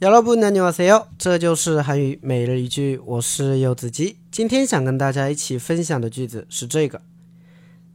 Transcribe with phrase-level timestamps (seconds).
[0.00, 4.18] 여러분안녕하세요，这就是韩语每日一句，我是柚子鸡。
[4.30, 7.00] 今天想跟大家一起分享的句子是这个：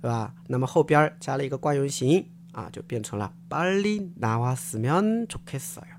[0.00, 0.34] 对吧？
[0.48, 5.96] 那么后边加了一个惯用型啊，就变成了빨리나왔으면좋겠어 요，